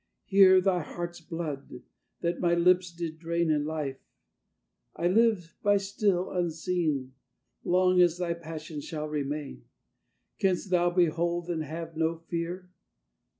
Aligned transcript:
here 0.25 0.59
Thy 0.59 0.81
heart's 0.81 1.21
blood, 1.21 1.83
that 2.21 2.39
my 2.39 2.55
lips 2.55 2.91
did 2.91 3.19
drain 3.19 3.51
In 3.51 3.65
life; 3.65 3.99
I 4.95 5.07
live 5.07 5.55
by 5.61 5.77
still, 5.77 6.31
unseen, 6.31 7.13
Long 7.63 8.01
as 8.01 8.17
thy 8.17 8.33
passion 8.33 8.81
shall 8.81 9.07
remain. 9.07 9.65
Canst 10.39 10.71
thou 10.71 10.89
behold 10.89 11.51
and 11.51 11.63
have 11.63 11.95
no 11.95 12.15
fear? 12.17 12.71